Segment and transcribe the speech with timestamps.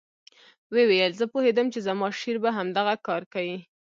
[0.71, 3.57] ويې ويل زه پوهېدم چې زما شېر به همدغه کار کيي.